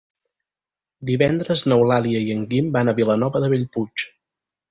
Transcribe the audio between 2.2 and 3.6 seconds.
i en Guim van a Vilanova de